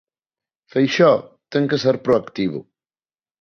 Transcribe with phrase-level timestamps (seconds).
[0.73, 1.19] Feixóo
[1.51, 2.59] ten que ser proactivo.